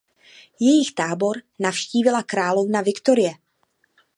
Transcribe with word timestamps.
Jejich 0.59 0.93
tábor 0.97 1.41
navštívila 1.59 2.23
královna 2.23 2.81
Viktorie. 2.81 3.31